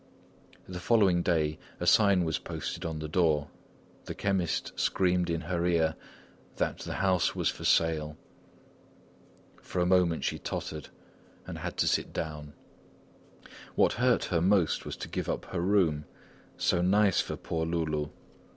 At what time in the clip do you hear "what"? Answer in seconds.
13.75-13.93